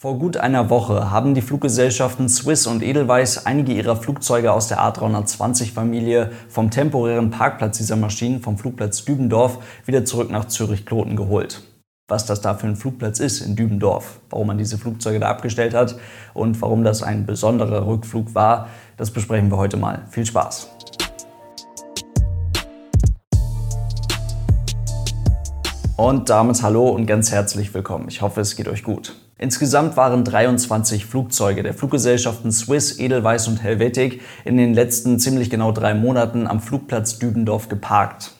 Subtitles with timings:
[0.00, 4.78] Vor gut einer Woche haben die Fluggesellschaften Swiss und Edelweiss einige ihrer Flugzeuge aus der
[4.78, 11.62] A320-Familie vom temporären Parkplatz dieser Maschinen vom Flugplatz Dübendorf wieder zurück nach Zürich-Kloten geholt.
[12.08, 15.74] Was das da für ein Flugplatz ist in Dübendorf, warum man diese Flugzeuge da abgestellt
[15.74, 15.96] hat
[16.32, 20.06] und warum das ein besonderer Rückflug war, das besprechen wir heute mal.
[20.08, 20.70] Viel Spaß!
[25.98, 28.06] Und damit hallo und ganz herzlich willkommen.
[28.08, 29.14] Ich hoffe, es geht euch gut.
[29.42, 35.72] Insgesamt waren 23 Flugzeuge der Fluggesellschaften Swiss, Edelweiss und Helvetic in den letzten ziemlich genau
[35.72, 38.32] drei Monaten am Flugplatz Dübendorf geparkt.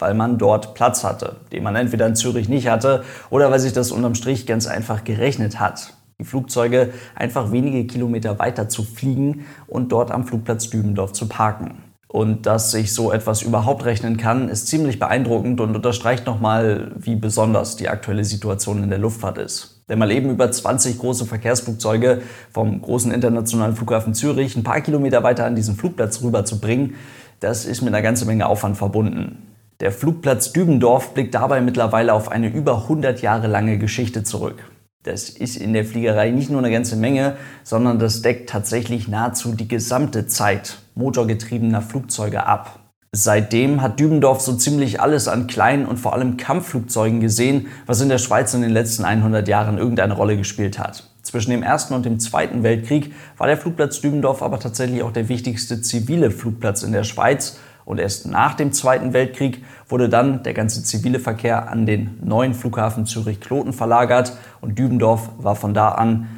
[0.00, 3.72] Weil man dort Platz hatte, den man entweder in Zürich nicht hatte oder weil sich
[3.72, 5.94] das unterm Strich ganz einfach gerechnet hat.
[6.20, 11.84] Die Flugzeuge einfach wenige Kilometer weiter zu fliegen und dort am Flugplatz Dübendorf zu parken.
[12.08, 17.14] Und dass sich so etwas überhaupt rechnen kann, ist ziemlich beeindruckend und unterstreicht nochmal, wie
[17.14, 19.71] besonders die aktuelle Situation in der Luftfahrt ist.
[19.88, 22.22] Denn mal eben über 20 große Verkehrsflugzeuge
[22.52, 26.94] vom großen internationalen Flughafen Zürich ein paar Kilometer weiter an diesen Flugplatz rüber zu bringen,
[27.40, 29.48] das ist mit einer ganzen Menge Aufwand verbunden.
[29.80, 34.62] Der Flugplatz Dübendorf blickt dabei mittlerweile auf eine über 100 Jahre lange Geschichte zurück.
[35.02, 39.52] Das ist in der Fliegerei nicht nur eine ganze Menge, sondern das deckt tatsächlich nahezu
[39.56, 42.81] die gesamte Zeit motorgetriebener Flugzeuge ab.
[43.14, 48.08] Seitdem hat Dübendorf so ziemlich alles an kleinen und vor allem Kampfflugzeugen gesehen, was in
[48.08, 51.10] der Schweiz in den letzten 100 Jahren irgendeine Rolle gespielt hat.
[51.20, 55.28] Zwischen dem Ersten und dem Zweiten Weltkrieg war der Flugplatz Dübendorf aber tatsächlich auch der
[55.28, 60.54] wichtigste zivile Flugplatz in der Schweiz und erst nach dem Zweiten Weltkrieg wurde dann der
[60.54, 66.28] ganze zivile Verkehr an den neuen Flughafen Zürich-Kloten verlagert und Dübendorf war von da an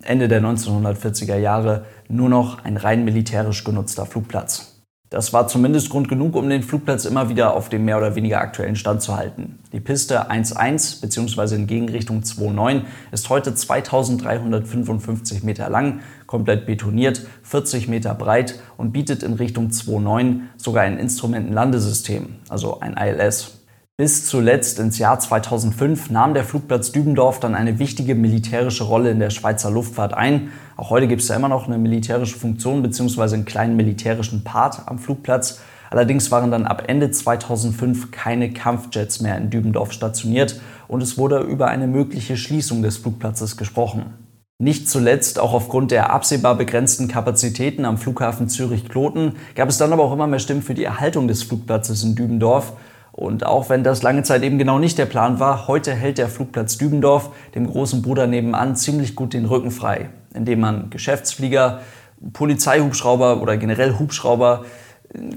[0.00, 4.71] Ende der 1940er Jahre nur noch ein rein militärisch genutzter Flugplatz.
[5.12, 8.40] Das war zumindest Grund genug, um den Flugplatz immer wieder auf dem mehr oder weniger
[8.40, 9.58] aktuellen Stand zu halten.
[9.74, 11.54] Die Piste 1.1 bzw.
[11.54, 19.22] in Gegenrichtung 2.9 ist heute 2355 Meter lang, komplett betoniert, 40 Meter breit und bietet
[19.22, 23.61] in Richtung 2.9 sogar ein Instrumentenlandesystem, also ein ILS.
[23.98, 29.20] Bis zuletzt ins Jahr 2005 nahm der Flugplatz Dübendorf dann eine wichtige militärische Rolle in
[29.20, 30.50] der Schweizer Luftfahrt ein.
[30.78, 33.34] Auch heute gibt es da immer noch eine militärische Funktion bzw.
[33.34, 35.60] einen kleinen militärischen Part am Flugplatz.
[35.90, 40.58] Allerdings waren dann ab Ende 2005 keine Kampfjets mehr in Dübendorf stationiert
[40.88, 44.14] und es wurde über eine mögliche Schließung des Flugplatzes gesprochen.
[44.58, 50.02] Nicht zuletzt auch aufgrund der absehbar begrenzten Kapazitäten am Flughafen Zürich-Kloten gab es dann aber
[50.04, 52.72] auch immer mehr Stimmen für die Erhaltung des Flugplatzes in Dübendorf.
[53.12, 56.28] Und auch wenn das lange Zeit eben genau nicht der Plan war, heute hält der
[56.28, 61.80] Flugplatz Dübendorf dem großen Bruder nebenan ziemlich gut den Rücken frei, indem man Geschäftsflieger,
[62.32, 64.64] Polizeihubschrauber oder generell Hubschrauber,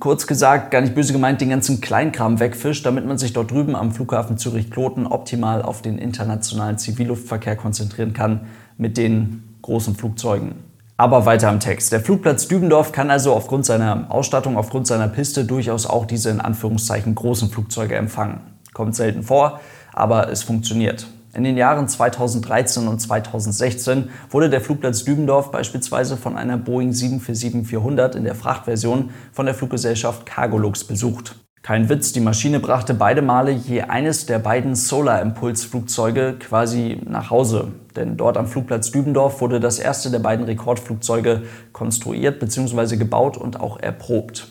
[0.00, 3.74] kurz gesagt, gar nicht böse gemeint, den ganzen Kleinkram wegfischt, damit man sich dort drüben
[3.74, 10.71] am Flughafen Zürich-Kloten optimal auf den internationalen Zivilluftverkehr konzentrieren kann mit den großen Flugzeugen.
[11.02, 11.90] Aber weiter im Text.
[11.90, 16.40] Der Flugplatz Dübendorf kann also aufgrund seiner Ausstattung, aufgrund seiner Piste durchaus auch diese in
[16.40, 18.38] Anführungszeichen großen Flugzeuge empfangen.
[18.72, 19.60] Kommt selten vor,
[19.92, 21.08] aber es funktioniert.
[21.34, 28.14] In den Jahren 2013 und 2016 wurde der Flugplatz Dübendorf beispielsweise von einer Boeing 747-400
[28.14, 31.34] in der Frachtversion von der Fluggesellschaft Cargolux besucht.
[31.62, 37.68] Kein Witz, die Maschine brachte beide Male je eines der beiden Solar-Impulse-Flugzeuge quasi nach Hause.
[37.94, 41.42] Denn dort am Flugplatz Dübendorf wurde das erste der beiden Rekordflugzeuge
[41.72, 42.96] konstruiert bzw.
[42.96, 44.48] gebaut und auch erprobt.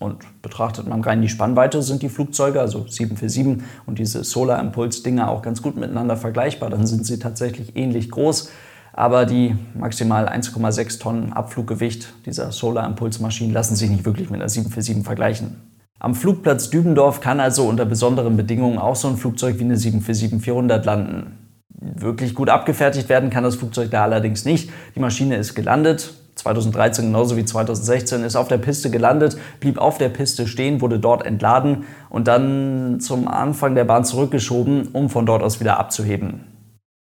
[0.00, 5.40] Und betrachtet man rein die Spannweite, sind die Flugzeuge, also 747 und diese Solar-Impulse-Dinger auch
[5.40, 6.68] ganz gut miteinander vergleichbar.
[6.68, 8.50] Dann sind sie tatsächlich ähnlich groß.
[8.92, 15.04] Aber die maximal 1,6 Tonnen Abfluggewicht dieser Solar-Impulse-Maschinen lassen sich nicht wirklich mit einer 747
[15.04, 15.73] vergleichen.
[16.00, 20.84] Am Flugplatz Dübendorf kann also unter besonderen Bedingungen auch so ein Flugzeug wie eine 747-400
[20.84, 21.38] landen.
[21.68, 24.70] Wirklich gut abgefertigt werden kann das Flugzeug da allerdings nicht.
[24.94, 29.98] Die Maschine ist gelandet, 2013 genauso wie 2016, ist auf der Piste gelandet, blieb auf
[29.98, 35.26] der Piste stehen, wurde dort entladen und dann zum Anfang der Bahn zurückgeschoben, um von
[35.26, 36.40] dort aus wieder abzuheben.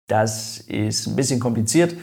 [0.08, 1.96] Das ist ein bisschen kompliziert,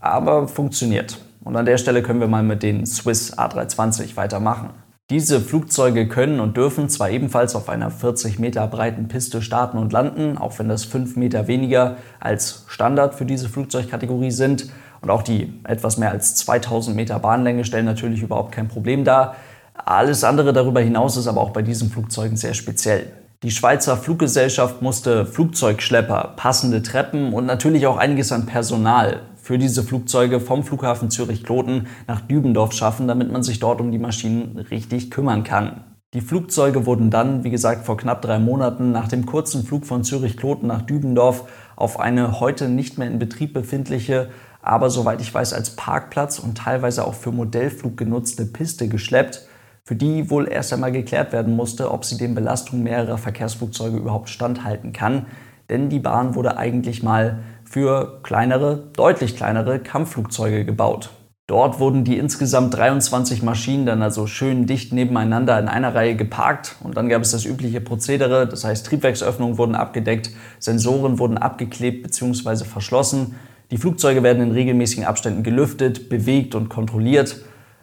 [0.00, 1.18] aber funktioniert.
[1.44, 4.70] Und an der Stelle können wir mal mit den Swiss A320 weitermachen.
[5.10, 9.92] Diese Flugzeuge können und dürfen zwar ebenfalls auf einer 40 Meter breiten Piste starten und
[9.92, 14.70] landen, auch wenn das 5 Meter weniger als Standard für diese Flugzeugkategorie sind.
[15.00, 19.34] Und auch die etwas mehr als 2000 Meter Bahnlänge stellen natürlich überhaupt kein Problem dar.
[19.74, 23.10] Alles andere darüber hinaus ist aber auch bei diesen Flugzeugen sehr speziell.
[23.42, 29.82] Die Schweizer Fluggesellschaft musste Flugzeugschlepper, passende Treppen und natürlich auch einiges an Personal für diese
[29.82, 35.10] Flugzeuge vom Flughafen Zürich-Kloten nach Dübendorf schaffen, damit man sich dort um die Maschinen richtig
[35.10, 35.82] kümmern kann.
[36.14, 40.04] Die Flugzeuge wurden dann, wie gesagt, vor knapp drei Monaten nach dem kurzen Flug von
[40.04, 44.28] Zürich-Kloten nach Dübendorf auf eine heute nicht mehr in Betrieb befindliche,
[44.62, 49.48] aber soweit ich weiß als Parkplatz und teilweise auch für Modellflug genutzte Piste geschleppt,
[49.82, 54.28] für die wohl erst einmal geklärt werden musste, ob sie den Belastungen mehrerer Verkehrsflugzeuge überhaupt
[54.28, 55.26] standhalten kann.
[55.68, 57.40] Denn die Bahn wurde eigentlich mal
[57.70, 61.10] für kleinere, deutlich kleinere Kampfflugzeuge gebaut.
[61.46, 66.74] Dort wurden die insgesamt 23 Maschinen dann also schön dicht nebeneinander in einer Reihe geparkt
[66.82, 72.02] und dann gab es das übliche Prozedere, das heißt Triebwerksöffnungen wurden abgedeckt, Sensoren wurden abgeklebt
[72.02, 72.64] bzw.
[72.64, 73.36] verschlossen,
[73.70, 77.36] die Flugzeuge werden in regelmäßigen Abständen gelüftet, bewegt und kontrolliert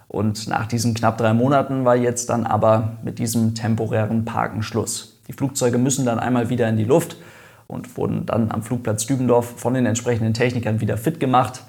[0.09, 5.21] und nach diesen knapp drei Monaten war jetzt dann aber mit diesem temporären Parken Schluss.
[5.29, 7.15] Die Flugzeuge müssen dann einmal wieder in die Luft
[7.67, 11.63] und wurden dann am Flugplatz Dübendorf von den entsprechenden Technikern wieder fit gemacht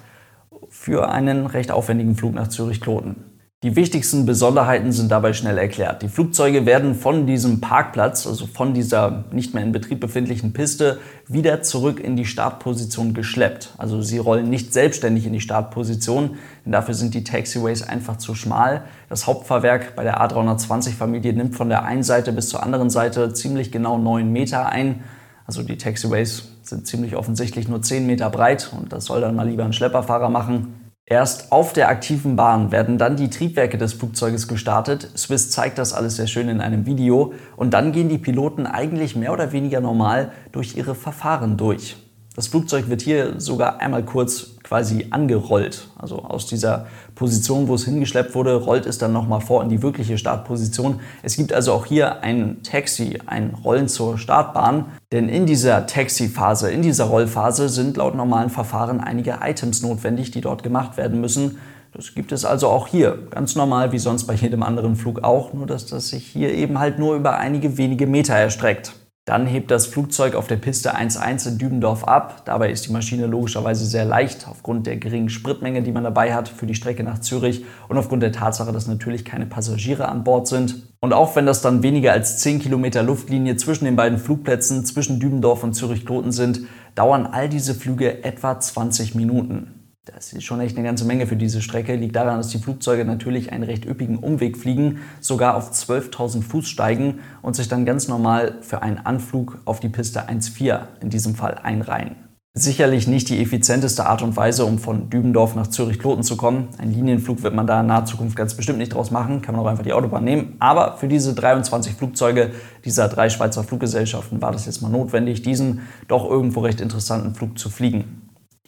[0.69, 3.29] für einen recht aufwendigen Flug nach Zürich-Kloten.
[3.61, 6.01] Die wichtigsten Besonderheiten sind dabei schnell erklärt.
[6.01, 10.99] Die Flugzeuge werden von diesem Parkplatz, also von dieser nicht mehr in Betrieb befindlichen Piste,
[11.27, 13.73] wieder zurück in die Startposition geschleppt.
[13.77, 18.33] Also sie rollen nicht selbstständig in die Startposition, denn dafür sind die Taxiways einfach zu
[18.33, 18.85] schmal.
[19.09, 23.73] Das Hauptfahrwerk bei der A320-Familie nimmt von der einen Seite bis zur anderen Seite ziemlich
[23.73, 25.03] genau 9 Meter ein.
[25.49, 29.49] Also die Taxiways sind ziemlich offensichtlich nur 10 Meter breit und das soll dann mal
[29.49, 30.91] lieber ein Schlepperfahrer machen.
[31.07, 35.09] Erst auf der aktiven Bahn werden dann die Triebwerke des Flugzeuges gestartet.
[35.17, 37.33] Swiss zeigt das alles sehr schön in einem Video.
[37.55, 41.97] Und dann gehen die Piloten eigentlich mehr oder weniger normal durch ihre Verfahren durch.
[42.39, 45.89] Das Flugzeug wird hier sogar einmal kurz quasi angerollt.
[45.97, 49.81] Also aus dieser Position, wo es hingeschleppt wurde, rollt es dann nochmal vor in die
[49.81, 51.01] wirkliche Startposition.
[51.21, 54.85] Es gibt also auch hier ein Taxi, ein Rollen zur Startbahn.
[55.11, 60.39] Denn in dieser Taxi-Phase, in dieser Rollphase sind laut normalen Verfahren einige Items notwendig, die
[60.39, 61.57] dort gemacht werden müssen.
[61.91, 65.51] Das gibt es also auch hier, ganz normal wie sonst bei jedem anderen Flug auch,
[65.51, 68.93] nur dass das sich hier eben halt nur über einige wenige Meter erstreckt.
[69.29, 72.41] Dann hebt das Flugzeug auf der Piste 1.1 in Dübendorf ab.
[72.45, 76.49] Dabei ist die Maschine logischerweise sehr leicht, aufgrund der geringen Spritmenge, die man dabei hat
[76.49, 80.47] für die Strecke nach Zürich und aufgrund der Tatsache, dass natürlich keine Passagiere an Bord
[80.47, 80.81] sind.
[80.99, 85.19] Und auch wenn das dann weniger als 10 Kilometer Luftlinie zwischen den beiden Flugplätzen, zwischen
[85.19, 86.61] Dübendorf und Zürich-Kloten sind,
[86.95, 89.78] dauern all diese Flüge etwa 20 Minuten.
[90.13, 91.95] Das ist schon echt eine ganze Menge für diese Strecke.
[91.95, 96.67] Liegt daran, dass die Flugzeuge natürlich einen recht üppigen Umweg fliegen, sogar auf 12.000 Fuß
[96.67, 101.35] steigen und sich dann ganz normal für einen Anflug auf die Piste 1.4 in diesem
[101.35, 102.15] Fall einreihen.
[102.55, 106.69] Sicherlich nicht die effizienteste Art und Weise, um von Dübendorf nach Zürich-Kloten zu kommen.
[106.79, 109.63] Ein Linienflug wird man da in naher Zukunft ganz bestimmt nicht draus machen, kann man
[109.63, 110.55] auch einfach die Autobahn nehmen.
[110.59, 112.51] Aber für diese 23 Flugzeuge
[112.83, 117.59] dieser drei Schweizer Fluggesellschaften war das jetzt mal notwendig, diesen doch irgendwo recht interessanten Flug
[117.59, 118.18] zu fliegen.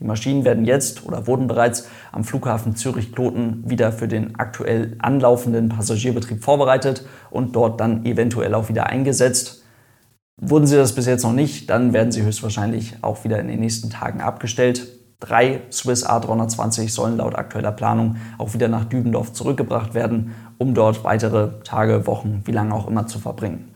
[0.01, 5.69] Die Maschinen werden jetzt oder wurden bereits am Flughafen Zürich-Kloten wieder für den aktuell anlaufenden
[5.69, 9.63] Passagierbetrieb vorbereitet und dort dann eventuell auch wieder eingesetzt.
[10.37, 13.59] Wurden sie das bis jetzt noch nicht, dann werden sie höchstwahrscheinlich auch wieder in den
[13.59, 14.87] nächsten Tagen abgestellt.
[15.19, 21.03] Drei Swiss A320 sollen laut aktueller Planung auch wieder nach Dübendorf zurückgebracht werden, um dort
[21.03, 23.71] weitere Tage, Wochen, wie lange auch immer zu verbringen.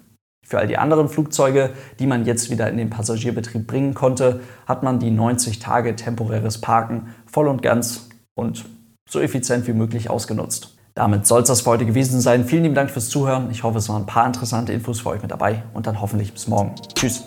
[0.46, 4.84] Für all die anderen Flugzeuge, die man jetzt wieder in den Passagierbetrieb bringen konnte, hat
[4.84, 8.66] man die 90 Tage temporäres Parken voll und ganz und
[9.10, 10.78] so effizient wie möglich ausgenutzt.
[10.94, 12.46] Damit soll es das für heute gewesen sein.
[12.46, 13.50] Vielen lieben Dank fürs Zuhören.
[13.52, 16.32] Ich hoffe, es waren ein paar interessante Infos für euch mit dabei und dann hoffentlich
[16.32, 16.76] bis morgen.
[16.94, 17.26] Tschüss.